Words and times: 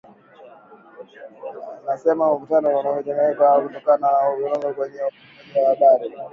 linasema 1.79 2.33
mvutano 2.35 2.79
unaongezeka 2.79 3.59
kutokana 3.61 4.11
na 4.11 4.29
vurugu 4.35 4.73
kwenye 4.73 4.99
utoaji 5.03 5.51
wa 5.59 5.69
habari 5.69 6.13